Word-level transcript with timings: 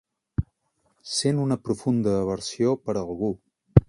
Sent 1.17 1.41
una 1.43 1.57
profunda 1.67 2.15
aversió 2.21 2.73
per 2.87 2.97
algú. 3.03 3.31